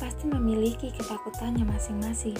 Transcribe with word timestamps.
pasti 0.00 0.24
memiliki 0.24 0.88
ketakutannya 0.96 1.68
masing-masing. 1.68 2.38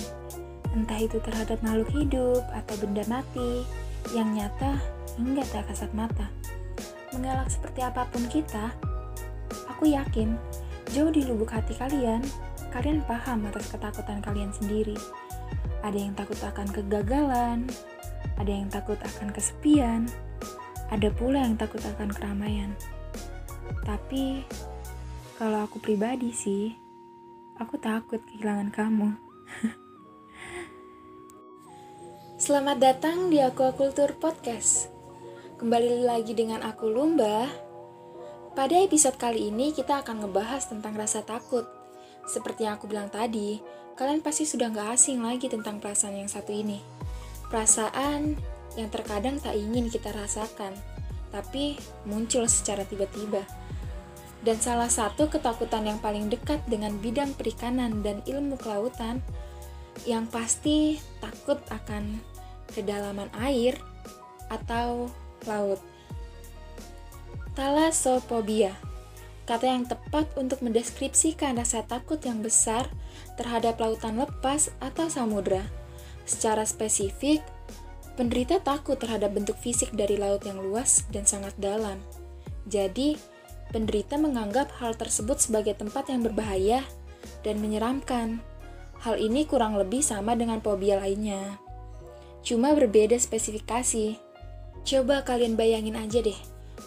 Entah 0.72 0.96
itu 0.96 1.20
terhadap 1.20 1.60
makhluk 1.60 1.90
hidup 1.92 2.40
atau 2.54 2.74
benda 2.80 3.04
mati 3.10 3.66
yang 4.16 4.32
nyata 4.32 4.80
hingga 5.18 5.44
tak 5.50 5.68
kasat 5.68 5.92
mata. 5.92 6.30
Mengelak 7.12 7.50
seperti 7.50 7.82
apa 7.84 8.06
pun 8.08 8.24
kita, 8.30 8.70
aku 9.68 9.92
yakin 9.92 10.38
jauh 10.94 11.10
di 11.10 11.26
lubuk 11.26 11.50
hati 11.52 11.74
kalian, 11.76 12.22
kalian 12.70 13.02
paham 13.04 13.44
atas 13.50 13.68
ketakutan 13.68 14.22
kalian 14.22 14.54
sendiri. 14.54 14.96
Ada 15.82 15.98
yang 15.98 16.14
takut 16.14 16.38
akan 16.40 16.68
kegagalan, 16.70 17.66
ada 18.38 18.52
yang 18.52 18.70
takut 18.70 18.96
akan 19.02 19.34
kesepian, 19.34 20.06
ada 20.88 21.08
pula 21.12 21.44
yang 21.44 21.58
takut 21.58 21.82
akan 21.82 22.08
keramaian. 22.14 22.72
Tapi, 23.84 24.44
kalau 25.40 25.64
aku 25.64 25.80
pribadi 25.80 26.36
sih, 26.36 26.76
aku 27.56 27.80
takut 27.80 28.20
kehilangan 28.28 28.68
kamu. 28.76 29.16
Selamat 32.44 32.76
datang 32.76 33.32
di 33.32 33.40
Aquaculture 33.40 34.20
Podcast. 34.20 34.92
Kembali 35.56 36.04
lagi 36.04 36.36
dengan 36.36 36.60
aku 36.60 36.92
Lumba. 36.92 37.48
Pada 38.52 38.84
episode 38.84 39.16
kali 39.16 39.48
ini 39.48 39.72
kita 39.72 40.04
akan 40.04 40.28
ngebahas 40.28 40.68
tentang 40.68 40.92
rasa 40.92 41.24
takut. 41.24 41.64
Seperti 42.28 42.68
yang 42.68 42.76
aku 42.76 42.92
bilang 42.92 43.08
tadi, 43.08 43.64
kalian 43.96 44.20
pasti 44.20 44.44
sudah 44.44 44.68
gak 44.68 45.00
asing 45.00 45.24
lagi 45.24 45.48
tentang 45.48 45.80
perasaan 45.80 46.20
yang 46.20 46.28
satu 46.28 46.52
ini. 46.52 46.84
Perasaan 47.48 48.36
yang 48.76 48.92
terkadang 48.92 49.40
tak 49.40 49.56
ingin 49.56 49.88
kita 49.88 50.12
rasakan, 50.12 50.76
tapi 51.32 51.80
muncul 52.04 52.44
secara 52.44 52.84
tiba-tiba. 52.84 53.59
Dan 54.40 54.56
salah 54.56 54.88
satu 54.88 55.28
ketakutan 55.28 55.84
yang 55.84 56.00
paling 56.00 56.32
dekat 56.32 56.64
dengan 56.64 56.96
bidang 56.96 57.36
perikanan 57.36 58.00
dan 58.00 58.24
ilmu 58.24 58.56
kelautan 58.56 59.20
yang 60.08 60.24
pasti 60.24 60.96
takut 61.20 61.60
akan 61.68 62.16
kedalaman 62.72 63.28
air 63.36 63.76
atau 64.48 65.12
laut. 65.44 65.80
Thalassophobia 67.52 68.72
kata 69.50 69.66
yang 69.66 69.82
tepat 69.82 70.30
untuk 70.38 70.62
mendeskripsikan 70.62 71.58
rasa 71.58 71.82
takut 71.82 72.22
yang 72.22 72.38
besar 72.38 72.86
terhadap 73.34 73.82
lautan 73.82 74.22
lepas 74.22 74.70
atau 74.78 75.10
samudra. 75.10 75.66
Secara 76.22 76.62
spesifik, 76.62 77.42
penderita 78.14 78.62
takut 78.62 78.94
terhadap 78.94 79.34
bentuk 79.34 79.58
fisik 79.58 79.90
dari 79.90 80.14
laut 80.14 80.46
yang 80.46 80.62
luas 80.62 81.02
dan 81.10 81.26
sangat 81.26 81.50
dalam. 81.58 81.98
Jadi, 82.70 83.18
penderita 83.70 84.18
menganggap 84.18 84.70
hal 84.82 84.98
tersebut 84.98 85.38
sebagai 85.38 85.78
tempat 85.78 86.10
yang 86.10 86.26
berbahaya 86.26 86.84
dan 87.46 87.62
menyeramkan. 87.62 88.42
Hal 89.00 89.16
ini 89.16 89.48
kurang 89.48 89.80
lebih 89.80 90.04
sama 90.04 90.36
dengan 90.36 90.60
fobia 90.60 91.00
lainnya. 91.00 91.56
Cuma 92.44 92.76
berbeda 92.76 93.16
spesifikasi. 93.16 94.18
Coba 94.84 95.24
kalian 95.24 95.56
bayangin 95.56 95.96
aja 95.96 96.20
deh, 96.20 96.36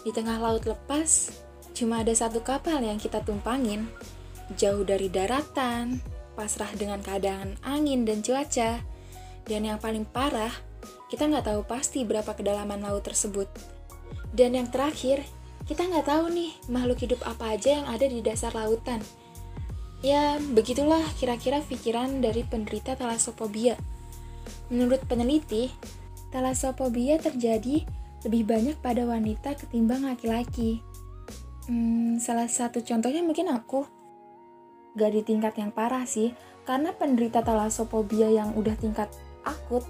di 0.02 0.10
tengah 0.10 0.38
laut 0.38 0.66
lepas, 0.66 1.30
cuma 1.74 2.02
ada 2.02 2.10
satu 2.10 2.42
kapal 2.42 2.82
yang 2.82 2.98
kita 2.98 3.22
tumpangin, 3.22 3.86
jauh 4.58 4.82
dari 4.82 5.06
daratan, 5.06 6.02
pasrah 6.34 6.70
dengan 6.74 6.98
keadaan 7.00 7.54
angin 7.62 8.02
dan 8.02 8.20
cuaca, 8.20 8.82
dan 9.46 9.62
yang 9.62 9.78
paling 9.78 10.02
parah, 10.02 10.50
kita 11.06 11.30
nggak 11.30 11.46
tahu 11.46 11.62
pasti 11.64 12.02
berapa 12.02 12.34
kedalaman 12.34 12.82
laut 12.82 13.06
tersebut. 13.06 13.46
Dan 14.34 14.58
yang 14.58 14.66
terakhir, 14.66 15.22
kita 15.64 15.88
nggak 15.88 16.06
tahu 16.08 16.28
nih 16.28 16.52
makhluk 16.68 17.00
hidup 17.00 17.20
apa 17.24 17.56
aja 17.56 17.80
yang 17.80 17.86
ada 17.88 18.04
di 18.04 18.20
dasar 18.20 18.52
lautan. 18.52 19.00
Ya, 20.04 20.36
begitulah 20.36 21.00
kira-kira 21.16 21.64
pikiran 21.64 22.20
dari 22.20 22.44
penderita 22.44 22.92
talasophobia. 22.92 23.80
Menurut 24.68 25.00
peneliti, 25.08 25.72
talasophobia 26.28 27.16
terjadi 27.16 27.80
lebih 28.28 28.44
banyak 28.44 28.76
pada 28.84 29.08
wanita 29.08 29.56
ketimbang 29.56 30.04
laki-laki. 30.04 30.84
Hmm, 31.64 32.20
salah 32.20 32.44
satu 32.44 32.84
contohnya 32.84 33.24
mungkin 33.24 33.48
aku. 33.48 33.88
Gak 35.00 35.10
di 35.16 35.24
tingkat 35.24 35.56
yang 35.56 35.72
parah 35.72 36.04
sih, 36.04 36.36
karena 36.68 36.92
penderita 36.92 37.40
talasophobia 37.40 38.28
yang 38.28 38.52
udah 38.52 38.76
tingkat 38.76 39.08
akut, 39.48 39.88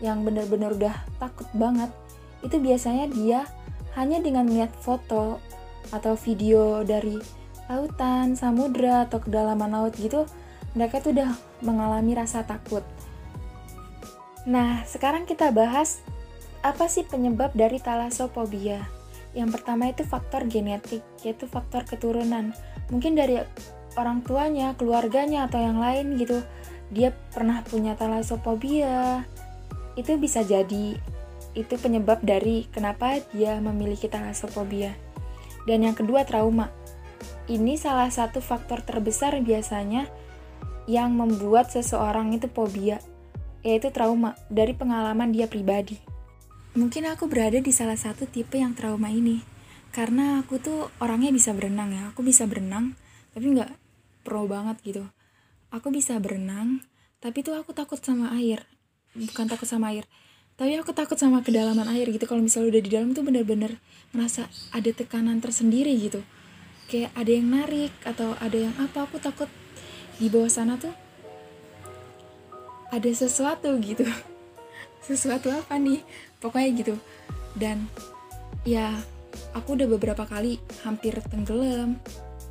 yang 0.00 0.24
benar-benar 0.24 0.72
udah 0.72 0.96
takut 1.20 1.48
banget, 1.52 1.92
itu 2.40 2.56
biasanya 2.56 3.12
dia 3.12 3.44
hanya 3.98 4.22
dengan 4.22 4.46
melihat 4.46 4.70
foto 4.78 5.42
atau 5.90 6.14
video 6.14 6.86
dari 6.86 7.18
lautan, 7.70 8.34
samudra, 8.34 9.06
atau 9.06 9.22
kedalaman 9.22 9.70
laut 9.70 9.94
gitu, 9.94 10.26
mereka 10.74 11.02
tuh 11.02 11.14
udah 11.14 11.30
mengalami 11.62 12.14
rasa 12.14 12.42
takut. 12.42 12.82
Nah, 14.46 14.82
sekarang 14.86 15.26
kita 15.26 15.54
bahas 15.54 16.02
apa 16.60 16.90
sih 16.90 17.06
penyebab 17.06 17.54
dari 17.54 17.78
talasophobia. 17.78 18.82
Yang 19.32 19.60
pertama 19.60 19.90
itu 19.90 20.02
faktor 20.02 20.46
genetik, 20.50 21.06
yaitu 21.22 21.46
faktor 21.46 21.86
keturunan. 21.86 22.50
Mungkin 22.90 23.14
dari 23.14 23.38
orang 23.94 24.26
tuanya, 24.26 24.74
keluarganya, 24.74 25.46
atau 25.46 25.62
yang 25.62 25.78
lain 25.78 26.18
gitu. 26.18 26.42
Dia 26.90 27.14
pernah 27.30 27.62
punya 27.62 27.94
talasophobia. 27.94 29.22
Itu 29.94 30.18
bisa 30.18 30.42
jadi 30.42 30.98
itu 31.54 31.74
penyebab 31.76 32.22
dari 32.22 32.70
kenapa 32.70 33.18
dia 33.34 33.58
memiliki 33.58 34.06
talasophobia. 34.06 34.94
Dan 35.66 35.84
yang 35.84 35.96
kedua 35.98 36.24
trauma. 36.24 36.70
Ini 37.50 37.74
salah 37.74 38.08
satu 38.08 38.38
faktor 38.38 38.86
terbesar 38.86 39.34
biasanya 39.42 40.06
yang 40.86 41.14
membuat 41.14 41.70
seseorang 41.70 42.30
itu 42.34 42.46
fobia, 42.50 43.02
yaitu 43.66 43.90
trauma 43.90 44.38
dari 44.46 44.72
pengalaman 44.72 45.34
dia 45.34 45.50
pribadi. 45.50 45.98
Mungkin 46.78 47.10
aku 47.10 47.26
berada 47.26 47.58
di 47.58 47.74
salah 47.74 47.98
satu 47.98 48.30
tipe 48.30 48.54
yang 48.58 48.78
trauma 48.78 49.10
ini, 49.10 49.42
karena 49.90 50.38
aku 50.38 50.62
tuh 50.62 50.86
orangnya 51.02 51.34
bisa 51.34 51.50
berenang 51.50 51.90
ya, 51.90 52.02
aku 52.14 52.22
bisa 52.22 52.46
berenang, 52.46 52.94
tapi 53.34 53.50
nggak 53.50 53.70
pro 54.22 54.46
banget 54.46 54.78
gitu. 54.86 55.04
Aku 55.74 55.90
bisa 55.90 56.18
berenang, 56.22 56.86
tapi 57.18 57.42
tuh 57.42 57.58
aku 57.58 57.74
takut 57.74 57.98
sama 57.98 58.30
air, 58.38 58.62
bukan 59.18 59.50
takut 59.50 59.66
sama 59.66 59.90
air, 59.90 60.06
tapi 60.60 60.76
aku 60.76 60.92
takut 60.92 61.16
sama 61.16 61.40
kedalaman 61.40 61.88
air 61.88 62.04
gitu. 62.12 62.28
Kalau 62.28 62.44
misalnya 62.44 62.76
udah 62.76 62.82
di 62.84 62.90
dalam 62.92 63.16
tuh 63.16 63.24
bener-bener 63.24 63.80
ngerasa 64.12 64.44
ada 64.76 64.90
tekanan 64.92 65.40
tersendiri 65.40 65.88
gitu. 65.96 66.20
Kayak 66.84 67.16
ada 67.16 67.32
yang 67.32 67.48
narik 67.48 67.92
atau 68.04 68.36
ada 68.36 68.68
yang 68.68 68.76
apa 68.76 69.08
aku 69.08 69.16
takut 69.16 69.48
di 70.20 70.28
bawah 70.28 70.52
sana 70.52 70.76
tuh 70.76 70.92
ada 72.92 73.08
sesuatu 73.08 73.72
gitu. 73.80 74.04
Sesuatu 75.08 75.48
apa 75.48 75.80
nih? 75.80 76.04
Pokoknya 76.44 76.68
gitu. 76.76 76.94
Dan 77.56 77.88
ya 78.68 79.00
aku 79.56 79.80
udah 79.80 79.88
beberapa 79.88 80.28
kali 80.28 80.60
hampir 80.84 81.16
tenggelam 81.32 81.96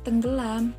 tenggelam. 0.02 0.74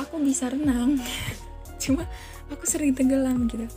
Aku 0.00 0.24
bisa 0.24 0.48
renang. 0.48 0.96
Cuma 1.84 2.08
aku 2.48 2.64
sering 2.64 2.96
tenggelam 2.96 3.44
gitu 3.44 3.68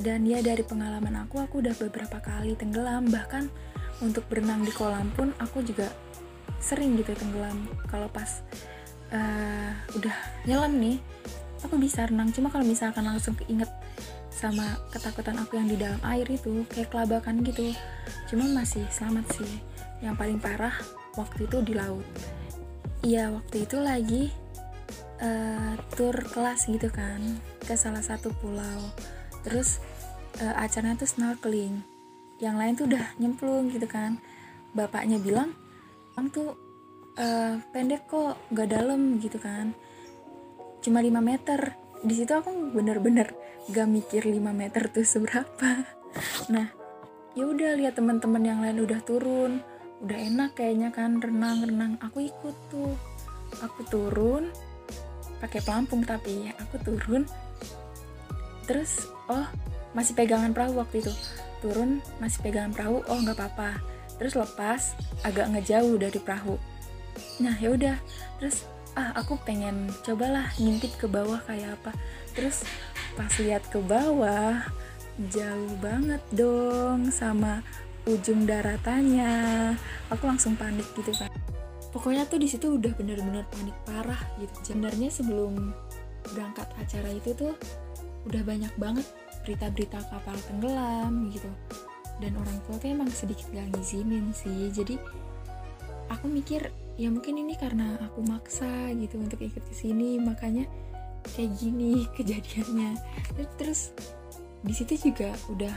dan 0.00 0.24
ya 0.24 0.40
dari 0.40 0.64
pengalaman 0.64 1.28
aku 1.28 1.44
aku 1.44 1.60
udah 1.60 1.76
beberapa 1.76 2.18
kali 2.18 2.56
tenggelam. 2.56 3.08
Bahkan 3.08 3.44
untuk 4.00 4.24
berenang 4.32 4.64
di 4.64 4.72
kolam 4.72 5.12
pun 5.12 5.36
aku 5.36 5.60
juga 5.60 5.92
sering 6.60 6.96
gitu 6.96 7.12
tenggelam. 7.12 7.68
Kalau 7.88 8.08
pas 8.08 8.40
uh, 9.12 9.72
udah 9.96 10.16
nyelam 10.48 10.72
nih 10.80 10.96
aku 11.60 11.76
bisa 11.76 12.08
renang. 12.08 12.32
Cuma 12.32 12.48
kalau 12.48 12.64
misalkan 12.64 13.04
langsung 13.04 13.36
keinget 13.36 13.68
sama 14.32 14.80
ketakutan 14.88 15.36
aku 15.36 15.60
yang 15.60 15.68
di 15.68 15.76
dalam 15.76 16.00
air 16.08 16.24
itu 16.24 16.64
kayak 16.72 16.88
kelabakan 16.88 17.44
gitu. 17.44 17.76
Cuma 18.32 18.48
masih 18.48 18.88
selamat 18.88 19.28
sih. 19.36 19.52
Yang 20.00 20.16
paling 20.16 20.38
parah 20.40 20.72
waktu 21.20 21.44
itu 21.44 21.60
di 21.60 21.76
laut. 21.76 22.06
Iya 23.04 23.32
waktu 23.32 23.68
itu 23.68 23.76
lagi 23.80 24.22
uh, 25.20 25.76
tur 25.92 26.16
kelas 26.32 26.68
gitu 26.68 26.88
kan 26.88 27.20
ke 27.64 27.76
salah 27.76 28.00
satu 28.00 28.32
pulau. 28.40 28.80
Terus 29.44 29.80
uh, 30.40 30.54
acaranya 30.56 30.96
tuh 30.98 31.10
snorkeling. 31.10 31.84
Yang 32.40 32.56
lain 32.56 32.72
tuh 32.76 32.86
udah 32.88 33.04
nyemplung 33.20 33.68
gitu 33.68 33.86
kan. 33.86 34.18
Bapaknya 34.72 35.20
bilang 35.20 35.52
bang 36.16 36.26
tuh 36.32 36.56
uh, 37.20 37.60
pendek 37.70 38.08
kok 38.08 38.40
gak 38.50 38.72
dalam 38.72 39.20
gitu 39.20 39.36
kan. 39.36 39.76
Cuma 40.80 41.04
5 41.04 41.12
meter. 41.20 41.76
Di 42.00 42.14
situ 42.16 42.32
aku 42.32 42.72
bener-bener 42.72 43.36
gak 43.68 43.88
mikir 43.88 44.24
5 44.24 44.40
meter 44.50 44.82
tuh 44.88 45.04
seberapa. 45.04 45.70
Nah 46.50 46.66
ya 47.38 47.46
udah 47.46 47.78
lihat 47.78 47.94
teman-teman 47.94 48.42
yang 48.42 48.58
lain 48.64 48.82
udah 48.82 48.98
turun. 49.06 49.62
Udah 50.02 50.18
enak 50.18 50.58
kayaknya 50.58 50.90
kan 50.90 51.22
renang-renang. 51.22 52.00
Aku 52.02 52.24
ikut 52.24 52.56
tuh. 52.72 52.96
Aku 53.62 53.86
turun 53.86 54.50
pakai 55.40 55.64
pelampung 55.64 56.04
tapi 56.04 56.50
aku 56.58 56.76
turun. 56.82 57.24
Terus 58.68 59.06
oh 59.30 59.46
masih 59.92 60.14
pegangan 60.14 60.54
perahu 60.54 60.80
waktu 60.80 61.02
itu. 61.02 61.12
Turun 61.60 62.00
masih 62.22 62.40
pegangan 62.40 62.72
perahu 62.72 63.04
oh 63.06 63.18
nggak 63.20 63.36
apa-apa. 63.36 63.80
Terus 64.20 64.36
lepas 64.36 64.94
agak 65.24 65.48
ngejauh 65.52 65.96
dari 65.96 66.18
perahu. 66.20 66.56
Nah 67.40 67.56
ya 67.56 67.72
udah. 67.72 67.96
Terus 68.38 68.64
ah 68.98 69.14
aku 69.14 69.38
pengen 69.46 69.88
cobalah 70.02 70.50
ngintip 70.58 70.92
ke 70.98 71.06
bawah 71.08 71.40
kayak 71.48 71.76
apa. 71.80 71.92
Terus 72.36 72.64
pas 73.18 73.32
lihat 73.40 73.66
ke 73.68 73.80
bawah 73.82 74.60
jauh 75.28 75.74
banget 75.84 76.22
dong 76.32 77.12
sama 77.12 77.60
ujung 78.08 78.48
daratannya. 78.48 79.74
Aku 80.08 80.24
langsung 80.24 80.56
panik 80.56 80.86
gitu 80.96 81.12
kan. 81.12 81.28
Pokoknya 81.90 82.22
tuh 82.24 82.38
di 82.38 82.46
situ 82.46 82.78
udah 82.78 82.94
bener-bener 82.94 83.44
panik 83.50 83.76
parah 83.84 84.20
gitu. 84.38 84.54
Sebenarnya 84.62 85.10
sebelum 85.10 85.74
berangkat 86.30 86.68
acara 86.78 87.10
itu 87.10 87.34
tuh 87.34 87.54
udah 88.28 88.42
banyak 88.44 88.72
banget 88.76 89.06
berita-berita 89.50 89.98
kapal 90.06 90.38
tenggelam 90.46 91.26
gitu. 91.34 91.50
Dan 92.22 92.38
orang 92.38 92.54
tua 92.70 92.78
tuh 92.78 92.86
emang 92.94 93.10
sedikit 93.10 93.50
gak 93.50 93.66
ngizinin 93.74 94.30
sih. 94.30 94.70
Jadi 94.70 94.94
aku 96.06 96.30
mikir 96.30 96.70
ya 96.94 97.10
mungkin 97.10 97.42
ini 97.42 97.58
karena 97.58 97.98
aku 97.98 98.22
maksa 98.22 98.94
gitu 98.94 99.18
untuk 99.18 99.42
ikut 99.42 99.58
ke 99.58 99.74
sini 99.74 100.22
makanya 100.22 100.70
kayak 101.34 101.50
gini 101.58 102.06
kejadiannya. 102.16 102.94
Terus 103.58 103.90
di 104.62 104.70
situ 104.70 105.10
juga 105.10 105.34
udah 105.50 105.74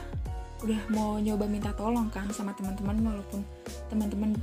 udah 0.64 0.82
mau 0.94 1.18
nyoba 1.18 1.50
minta 1.50 1.74
tolong 1.74 2.08
kan 2.14 2.30
sama 2.30 2.54
teman-teman 2.54 2.96
walaupun 3.04 3.42
teman-teman 3.90 4.38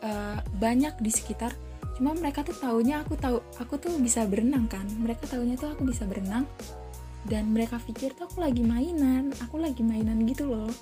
uh, 0.00 0.40
banyak 0.56 0.96
di 1.04 1.12
sekitar. 1.12 1.52
Cuma 2.00 2.14
mereka 2.14 2.46
tuh 2.46 2.54
taunya 2.56 3.02
aku 3.02 3.18
tahu 3.18 3.42
aku 3.60 3.74
tuh 3.76 3.92
bisa 4.00 4.24
berenang 4.24 4.70
kan. 4.70 4.86
Mereka 4.86 5.28
taunya 5.28 5.58
tuh 5.60 5.74
aku 5.76 5.84
bisa 5.84 6.08
berenang 6.08 6.48
dan 7.28 7.52
mereka 7.52 7.76
pikir 7.76 8.16
tuh 8.16 8.26
aku 8.26 8.40
lagi 8.40 8.64
mainan 8.64 9.30
aku 9.44 9.60
lagi 9.60 9.84
mainan 9.84 10.24
gitu 10.24 10.48
loh. 10.48 10.72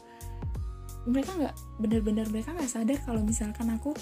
Mereka 1.06 1.30
nggak 1.38 1.56
bener-bener 1.78 2.26
mereka 2.30 2.54
nggak 2.54 2.70
sadar 2.70 2.98
kalau 3.02 3.22
misalkan 3.22 3.70
aku 3.74 3.94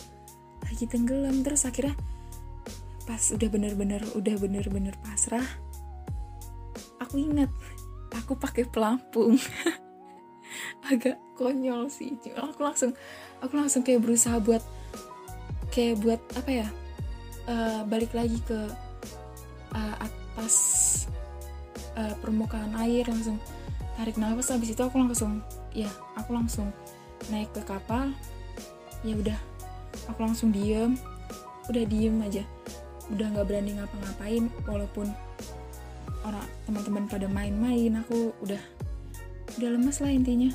lagi 0.64 0.84
tenggelam. 0.88 1.40
Terus 1.44 1.64
akhirnya 1.64 1.96
pas 3.04 3.20
udah 3.32 3.48
bener-bener 3.52 4.00
udah 4.16 4.34
bener-bener 4.40 4.96
pasrah 5.04 5.44
aku 7.04 7.20
ingat 7.20 7.52
aku 8.12 8.36
pakai 8.36 8.64
pelampung. 8.68 9.36
Agak 10.88 11.20
konyol 11.36 11.88
sih. 11.88 12.16
Cuma 12.20 12.52
aku 12.52 12.60
langsung 12.64 12.92
aku 13.40 13.54
langsung 13.56 13.82
kayak 13.84 14.04
berusaha 14.04 14.40
buat 14.40 14.64
kayak 15.72 16.00
buat 16.00 16.20
apa 16.38 16.50
ya 16.50 16.68
uh, 17.50 17.82
balik 17.88 18.14
lagi 18.14 18.38
ke 18.46 18.60
uh, 19.74 19.96
atas 19.98 20.54
uh, 21.98 22.14
permukaan 22.20 22.74
air 22.78 23.06
langsung 23.06 23.38
tarik 23.94 24.18
nafas. 24.18 24.54
Habis 24.54 24.74
itu 24.74 24.82
aku 24.82 24.98
langsung 24.98 25.42
ya 25.74 25.90
aku 26.18 26.34
langsung 26.34 26.70
naik 27.30 27.50
ke 27.54 27.62
kapal. 27.64 28.10
Ya 29.06 29.14
udah 29.18 29.38
aku 30.10 30.20
langsung 30.22 30.50
diem. 30.50 30.98
Udah 31.70 31.84
diem 31.86 32.16
aja. 32.22 32.42
Udah 33.12 33.26
nggak 33.32 33.46
berani 33.46 33.76
ngapa-ngapain 33.76 34.44
walaupun 34.64 35.06
orang 36.24 36.48
teman-teman 36.64 37.04
pada 37.04 37.28
main-main 37.28 38.00
aku 38.00 38.32
udah 38.40 38.60
udah 39.60 39.68
lemes 39.68 40.00
lah 40.00 40.12
intinya. 40.12 40.50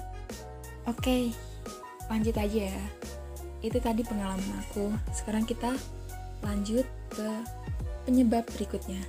Oke 0.89 1.31
lanjut 2.09 2.35
aja 2.35 2.73
ya. 2.73 2.83
Itu 3.61 3.77
tadi 3.83 4.01
pengalaman 4.01 4.65
aku. 4.65 4.89
Sekarang 5.13 5.45
kita 5.45 5.75
lanjut 6.41 6.87
ke 7.11 7.29
penyebab 8.07 8.47
berikutnya. 8.55 9.03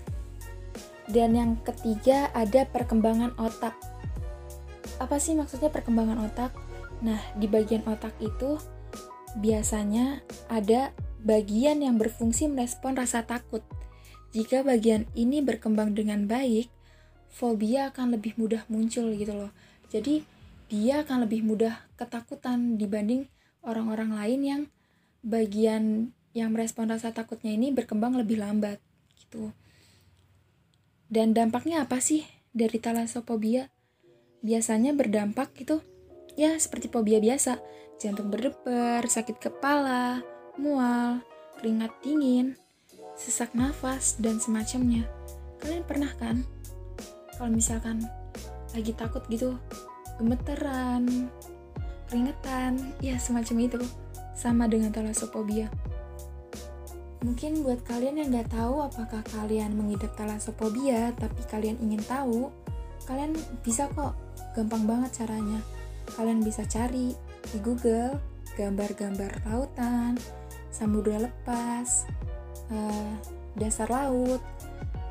Dan 1.11 1.35
yang 1.35 1.53
ketiga 1.67 2.31
ada 2.33 2.65
perkembangan 2.71 3.35
otak. 3.37 3.75
Apa 5.03 5.19
sih 5.19 5.35
maksudnya 5.35 5.69
perkembangan 5.69 6.23
otak? 6.31 6.55
Nah, 7.03 7.19
di 7.35 7.51
bagian 7.51 7.83
otak 7.89 8.15
itu 8.23 8.61
biasanya 9.39 10.23
ada 10.47 10.95
bagian 11.23 11.83
yang 11.83 11.99
berfungsi 11.99 12.47
merespon 12.47 12.95
rasa 12.95 13.27
takut. 13.27 13.67
Jika 14.31 14.63
bagian 14.63 15.11
ini 15.19 15.43
berkembang 15.43 15.99
dengan 15.99 16.31
baik, 16.31 16.71
fobia 17.27 17.91
akan 17.91 18.15
lebih 18.15 18.39
mudah 18.39 18.63
muncul 18.71 19.11
gitu 19.11 19.35
loh. 19.35 19.51
Jadi, 19.91 20.23
dia 20.71 21.03
akan 21.03 21.27
lebih 21.27 21.43
mudah 21.43 21.91
ketakutan 21.99 22.79
dibanding 22.79 23.27
orang-orang 23.67 24.15
lain 24.15 24.41
yang 24.47 24.63
bagian 25.27 26.15
yang 26.31 26.55
merespon 26.55 26.87
rasa 26.87 27.11
takutnya 27.11 27.51
ini 27.51 27.75
berkembang 27.75 28.15
lebih 28.15 28.39
lambat 28.39 28.79
gitu. 29.19 29.51
Dan 31.11 31.35
dampaknya 31.35 31.83
apa 31.83 31.99
sih 31.99 32.23
dari 32.55 32.79
talasophobia? 32.79 33.67
Biasanya 34.41 34.95
berdampak 34.95 35.53
gitu 35.59 35.83
ya 36.39 36.57
seperti 36.57 36.89
fobia 36.89 37.19
biasa, 37.19 37.59
jantung 38.01 38.31
berdebar, 38.31 39.05
sakit 39.07 39.37
kepala, 39.37 40.25
mual, 40.57 41.23
keringat 41.59 41.93
dingin, 42.01 42.55
sesak 43.19 43.53
nafas 43.53 44.17
dan 44.17 44.39
semacamnya. 44.41 45.05
Kalian 45.61 45.85
pernah 45.85 46.09
kan? 46.17 46.41
Kalau 47.37 47.51
misalkan 47.53 48.05
lagi 48.73 48.93
takut 48.97 49.25
gitu, 49.29 49.57
gemeteran, 50.17 51.29
keringetan, 52.09 52.97
ya 53.05 53.21
semacam 53.21 53.57
itu. 53.69 53.81
Sama 54.33 54.65
dengan 54.65 54.89
talasophobia. 54.89 55.69
Mungkin 57.21 57.61
buat 57.61 57.85
kalian 57.85 58.17
yang 58.17 58.29
nggak 58.33 58.49
tahu 58.57 58.81
apakah 58.81 59.21
kalian 59.37 59.77
mengidap 59.77 60.17
talasophobia, 60.17 61.13
tapi 61.21 61.45
kalian 61.53 61.77
ingin 61.85 62.01
tahu, 62.09 62.49
kalian 63.05 63.37
bisa 63.61 63.93
kok, 63.93 64.17
gampang 64.57 64.89
banget 64.89 65.21
caranya. 65.21 65.61
Kalian 66.17 66.41
bisa 66.41 66.65
cari 66.65 67.13
di 67.53 67.59
Google 67.61 68.17
gambar-gambar 68.57 69.45
lautan, 69.45 70.17
samudra 70.73 71.21
lepas, 71.21 72.09
uh, 72.73 73.13
dasar 73.53 73.93
laut, 73.93 74.41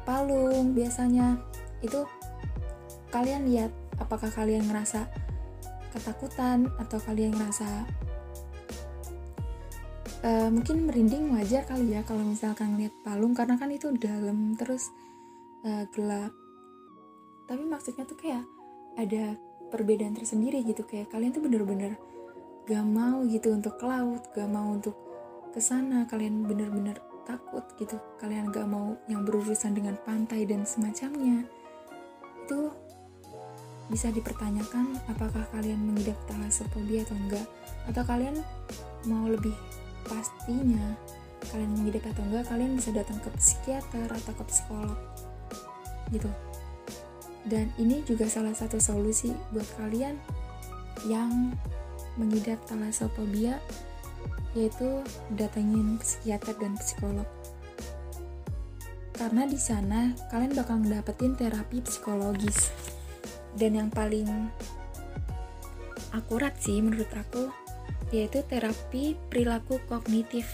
palung 0.02 0.74
biasanya. 0.74 1.38
Itu 1.86 2.10
kalian 3.14 3.46
lihat 3.46 3.70
apakah 4.02 4.34
kalian 4.34 4.66
ngerasa 4.66 5.06
ketakutan 5.94 6.74
atau 6.82 6.98
kalian 7.02 7.38
ngerasa 7.38 7.86
uh, 10.24 10.50
mungkin 10.52 10.88
merinding 10.88 11.32
wajar 11.36 11.64
kali 11.68 11.96
ya 11.96 12.02
kalau 12.04 12.24
misalkan 12.24 12.76
lihat 12.76 12.94
palung 13.04 13.32
karena 13.32 13.56
kan 13.56 13.72
itu 13.72 13.92
dalam 13.96 14.56
terus 14.60 14.92
uh, 15.64 15.86
gelap. 15.96 16.34
Tapi 17.48 17.64
maksudnya 17.66 18.06
tuh 18.06 18.18
kayak 18.20 18.46
ada 19.00 19.38
perbedaan 19.70 20.18
tersendiri 20.18 20.66
gitu 20.66 20.82
kayak 20.86 21.14
kalian 21.14 21.32
tuh 21.32 21.46
bener-bener 21.46 21.98
gak 22.66 22.86
mau 22.86 23.26
gitu 23.26 23.54
untuk 23.54 23.78
ke 23.82 23.86
laut 23.86 24.22
gak 24.34 24.50
mau 24.50 24.78
untuk 24.78 24.94
ke 25.50 25.58
sana 25.58 26.06
kalian 26.06 26.46
bener-bener 26.46 27.02
takut 27.26 27.66
gitu. 27.78 27.98
Kalian 28.18 28.50
gak 28.54 28.66
mau 28.70 28.98
yang 29.10 29.26
berurusan 29.26 29.78
dengan 29.78 29.98
pantai 30.02 30.46
dan 30.46 30.66
semacamnya. 30.66 31.46
Itu 32.46 32.74
bisa 33.90 34.14
dipertanyakan 34.14 35.02
apakah 35.10 35.50
kalian 35.50 35.82
mengidap 35.82 36.18
talasophobia 36.30 37.06
atau 37.06 37.18
enggak? 37.18 37.48
Atau 37.90 38.06
kalian 38.06 38.38
mau 39.10 39.26
lebih 39.26 39.54
pastinya 40.10 40.98
kalian 41.54 41.72
mengidap 41.78 42.12
atau 42.12 42.24
enggak 42.28 42.46
kalian 42.52 42.76
bisa 42.76 42.92
datang 42.92 43.22
ke 43.24 43.30
psikiater 43.40 44.10
atau 44.10 44.34
ke 44.36 44.44
psikolog 44.50 45.00
gitu. 46.10 46.30
Dan 47.48 47.72
ini 47.80 48.04
juga 48.04 48.28
salah 48.28 48.52
satu 48.52 48.82
solusi 48.82 49.32
buat 49.56 49.66
kalian 49.80 50.20
yang 51.08 51.56
mengidap 52.20 52.60
talasophobia 52.68 53.62
yaitu 54.58 55.06
datangin 55.38 56.02
psikiater 56.02 56.58
dan 56.60 56.76
psikolog. 56.76 57.26
Karena 59.16 59.48
di 59.48 59.60
sana 59.60 60.16
kalian 60.32 60.56
bakal 60.56 60.80
dapetin 60.84 61.36
terapi 61.36 61.84
psikologis. 61.84 62.72
Dan 63.56 63.76
yang 63.76 63.90
paling 63.92 64.30
akurat 66.16 66.56
sih 66.58 66.80
menurut 66.80 67.10
aku 67.12 67.52
yaitu 68.10 68.42
terapi 68.46 69.14
perilaku 69.30 69.78
kognitif, 69.86 70.46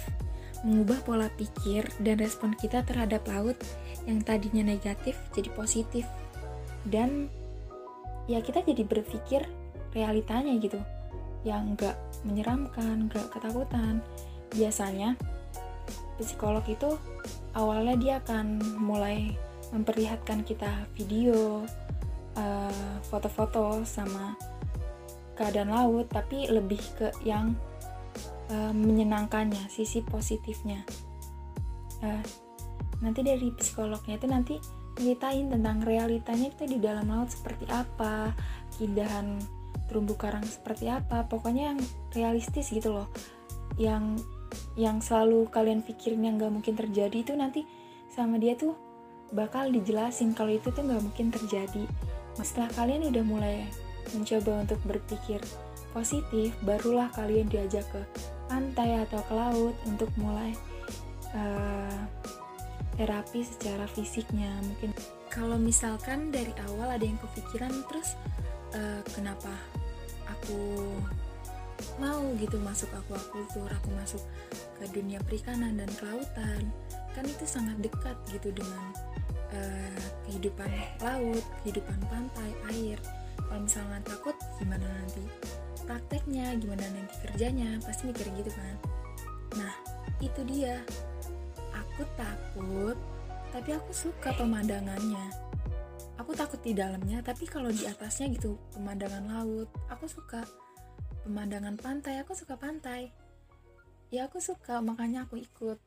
mengubah 0.66 1.00
pola 1.06 1.28
pikir 1.34 1.88
dan 2.02 2.20
respon 2.20 2.58
kita 2.58 2.84
terhadap 2.84 3.24
laut 3.30 3.56
yang 4.10 4.20
tadinya 4.22 4.66
negatif 4.66 5.16
jadi 5.32 5.50
positif. 5.54 6.06
Dan 6.86 7.30
ya 8.26 8.42
kita 8.42 8.62
jadi 8.66 8.84
berpikir 8.86 9.46
realitanya 9.96 10.54
gitu, 10.60 10.78
yang 11.48 11.78
gak 11.78 11.96
menyeramkan, 12.28 13.08
gak 13.08 13.32
ketakutan. 13.32 14.02
Biasanya 14.52 15.16
psikolog 16.20 16.64
itu 16.68 16.98
awalnya 17.56 17.96
dia 17.96 18.14
akan 18.20 18.60
mulai 18.80 19.36
memperlihatkan 19.74 20.46
kita 20.46 20.88
video, 20.94 21.66
eh, 22.38 22.96
foto-foto 23.08 23.82
uh, 23.82 23.88
sama 23.88 24.38
keadaan 25.36 25.72
laut 25.72 26.08
tapi 26.10 26.48
lebih 26.48 26.82
ke 26.98 27.12
yang 27.28 27.54
uh, 28.50 28.74
menyenangkannya 28.74 29.68
sisi 29.68 30.02
positifnya. 30.02 30.82
Uh, 32.02 32.24
nanti 33.04 33.22
dari 33.22 33.52
psikolognya 33.54 34.16
itu 34.16 34.28
nanti 34.28 34.56
ceritain 34.96 35.52
tentang 35.52 35.84
realitanya 35.84 36.48
itu 36.56 36.64
di 36.64 36.80
dalam 36.80 37.12
laut 37.12 37.28
seperti 37.28 37.68
apa 37.68 38.32
keindahan 38.80 39.44
terumbu 39.92 40.16
karang 40.16 40.44
seperti 40.48 40.88
apa 40.88 41.28
pokoknya 41.28 41.76
yang 41.76 41.80
realistis 42.16 42.72
gitu 42.72 42.96
loh. 42.96 43.08
Yang 43.76 44.24
yang 44.80 45.04
selalu 45.04 45.52
kalian 45.52 45.84
pikirin 45.84 46.24
yang 46.24 46.40
gak 46.40 46.54
mungkin 46.54 46.80
terjadi 46.80 47.18
itu 47.28 47.36
nanti 47.36 47.68
sama 48.08 48.40
dia 48.40 48.56
tuh 48.56 48.72
bakal 49.36 49.68
dijelasin 49.68 50.32
kalau 50.32 50.56
itu 50.56 50.72
tuh 50.72 50.84
gak 50.84 51.04
mungkin 51.04 51.28
terjadi. 51.28 51.84
Setelah 52.40 52.72
kalian 52.72 53.12
udah 53.12 53.24
mulai 53.28 53.68
mencoba 54.16 54.64
untuk 54.64 54.80
berpikir 54.88 55.40
positif 55.92 56.52
barulah 56.64 57.08
kalian 57.16 57.48
diajak 57.48 57.88
ke 57.92 58.02
pantai 58.52 59.00
atau 59.08 59.22
ke 59.26 59.34
laut 59.34 59.76
untuk 59.88 60.12
mulai 60.20 60.52
uh, 61.32 62.00
terapi 62.96 63.44
secara 63.44 63.88
fisiknya. 63.92 64.52
Mungkin 64.64 64.92
kalau 65.32 65.60
misalkan 65.60 66.32
dari 66.32 66.52
awal 66.72 66.96
ada 66.96 67.04
yang 67.04 67.20
kepikiran 67.20 67.72
terus 67.92 68.16
uh, 68.76 69.02
kenapa 69.16 69.52
aku 70.32 70.80
mau 72.00 72.24
gitu 72.40 72.56
masuk 72.64 72.88
aquaculture 72.96 73.72
aku 73.72 73.90
masuk 74.00 74.24
ke 74.80 74.84
dunia 74.96 75.20
perikanan 75.24 75.76
dan 75.76 75.92
kelautan 76.00 76.64
kan 77.16 77.24
itu 77.24 77.46
sangat 77.48 77.76
dekat 77.80 78.16
gitu 78.32 78.52
dengan 78.52 78.84
uh, 79.56 80.04
kehidupan 80.28 80.68
laut 81.04 81.44
kehidupan 81.64 82.00
pantai 82.08 82.50
air 82.72 83.00
kalau 83.56 83.72
misalnya 83.72 84.04
takut 84.04 84.36
gimana 84.60 84.84
nanti 84.84 85.24
prakteknya 85.88 86.60
gimana 86.60 86.92
nanti 86.92 87.16
kerjanya 87.24 87.80
pasti 87.88 88.12
mikir 88.12 88.28
gitu 88.36 88.52
kan. 88.52 88.76
Nah 89.56 89.72
itu 90.20 90.44
dia. 90.44 90.84
Aku 91.72 92.04
takut 92.20 93.00
tapi 93.56 93.72
aku 93.72 93.96
suka 93.96 94.36
pemandangannya. 94.36 95.32
Aku 96.20 96.36
takut 96.36 96.60
di 96.60 96.76
dalamnya 96.76 97.24
tapi 97.24 97.48
kalau 97.48 97.72
di 97.72 97.88
atasnya 97.88 98.28
gitu 98.36 98.60
pemandangan 98.76 99.24
laut. 99.24 99.72
Aku 99.88 100.04
suka 100.12 100.44
pemandangan 101.24 101.80
pantai 101.80 102.20
aku 102.20 102.36
suka 102.36 102.60
pantai. 102.60 103.08
Ya 104.12 104.28
aku 104.28 104.44
suka 104.44 104.84
makanya 104.84 105.32
aku 105.32 105.40
ikut. 105.40 105.80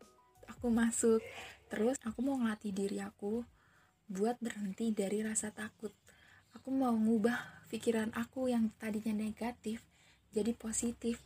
Aku 0.56 0.72
masuk. 0.72 1.20
Terus 1.68 2.00
aku 2.00 2.25
mau 2.25 2.40
ngelatih 2.40 2.72
diri 2.72 3.04
aku 3.04 3.44
buat 4.08 4.40
berhenti 4.40 4.88
dari 4.88 5.20
rasa 5.20 5.52
takut 5.52 5.92
aku 6.59 6.75
mau 6.75 6.91
ngubah 6.91 7.71
pikiran 7.71 8.11
aku 8.19 8.50
yang 8.50 8.75
tadinya 8.83 9.15
negatif 9.15 9.79
jadi 10.35 10.50
positif. 10.59 11.23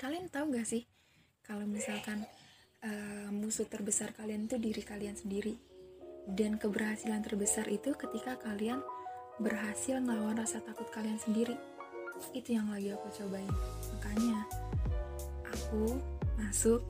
Kalian 0.00 0.32
tahu 0.32 0.56
gak 0.56 0.64
sih 0.64 0.88
kalau 1.44 1.68
misalkan 1.68 2.24
uh, 2.80 3.28
musuh 3.28 3.68
terbesar 3.68 4.16
kalian 4.16 4.48
itu 4.48 4.56
diri 4.56 4.80
kalian 4.80 5.12
sendiri. 5.12 5.60
Dan 6.24 6.56
keberhasilan 6.56 7.20
terbesar 7.20 7.68
itu 7.68 7.92
ketika 7.92 8.40
kalian 8.40 8.80
berhasil 9.36 10.00
ngelawan 10.00 10.40
rasa 10.40 10.64
takut 10.64 10.88
kalian 10.88 11.20
sendiri. 11.20 11.52
Itu 12.32 12.56
yang 12.56 12.72
lagi 12.72 12.96
aku 12.96 13.12
cobain. 13.12 13.52
Makanya 13.92 14.48
aku 15.52 16.00
masuk 16.40 16.80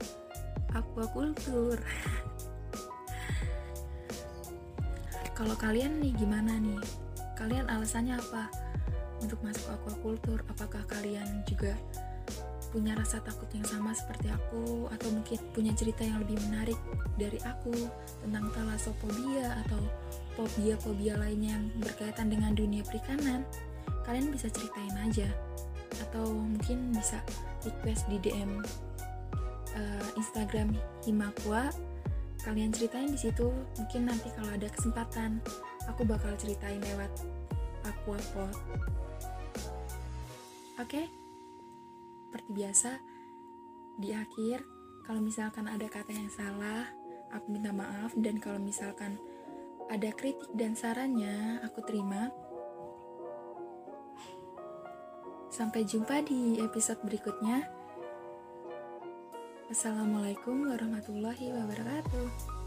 aquaculture. 0.71 1.83
Kalau 5.35 5.59
kalian 5.59 5.99
nih 5.99 6.15
gimana 6.15 6.55
nih 6.61 7.02
alasannya 7.83 8.15
apa 8.15 8.47
untuk 9.19 9.43
masuk 9.43 9.67
aquaculture 9.75 10.39
apakah 10.47 10.79
kalian 10.87 11.43
juga 11.43 11.75
punya 12.71 12.95
rasa 12.95 13.19
takut 13.19 13.45
yang 13.51 13.67
sama 13.67 13.91
seperti 13.91 14.31
aku? 14.31 14.87
Atau 14.87 15.11
mungkin 15.11 15.35
punya 15.51 15.75
cerita 15.75 16.01
yang 16.07 16.23
lebih 16.23 16.39
menarik 16.47 16.79
dari 17.19 17.35
aku 17.43 17.75
tentang 18.23 18.47
talasophobia 18.55 19.51
atau 19.67 19.83
fobia-fobia 20.39 21.19
lainnya 21.19 21.59
yang 21.59 21.65
berkaitan 21.83 22.31
dengan 22.31 22.55
dunia 22.55 22.87
perikanan? 22.87 23.43
Kalian 24.07 24.31
bisa 24.31 24.47
ceritain 24.47 24.95
aja. 25.03 25.27
Atau 26.07 26.23
mungkin 26.33 26.95
bisa 26.95 27.19
request 27.67 28.07
di 28.07 28.17
DM 28.23 28.63
uh, 28.63 29.77
eh, 29.77 30.07
Instagram 30.15 30.71
Himakwa. 31.03 31.67
Kalian 32.47 32.71
ceritain 32.71 33.11
di 33.11 33.19
situ. 33.19 33.51
Mungkin 33.75 34.07
nanti 34.07 34.31
kalau 34.33 34.49
ada 34.49 34.71
kesempatan 34.71 35.43
aku 35.85 36.07
bakal 36.07 36.31
ceritain 36.39 36.79
lewat 36.79 37.11
Aquapod 37.83 38.55
oke 40.81 41.01
seperti 42.29 42.49
biasa 42.49 42.91
di 44.01 44.09
akhir 44.09 44.65
kalau 45.05 45.21
misalkan 45.21 45.69
ada 45.69 45.85
kata 45.85 46.09
yang 46.09 46.31
salah 46.33 46.89
aku 47.29 47.53
minta 47.53 47.69
maaf 47.69 48.15
dan 48.17 48.41
kalau 48.41 48.57
misalkan 48.57 49.21
ada 49.91 50.09
kritik 50.15 50.49
dan 50.57 50.73
sarannya 50.73 51.61
aku 51.61 51.83
terima 51.85 52.33
Sampai 55.53 55.85
jumpa 55.85 56.25
di 56.25 56.57
episode 56.65 56.97
berikutnya. 57.05 57.61
Assalamualaikum 59.69 60.65
warahmatullahi 60.65 61.53
wabarakatuh. 61.53 62.62